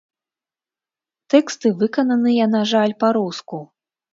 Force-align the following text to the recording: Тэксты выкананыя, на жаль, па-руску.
Тэксты 1.35 1.67
выкананыя, 1.83 2.51
на 2.57 2.61
жаль, 2.73 2.99
па-руску. 3.05 3.65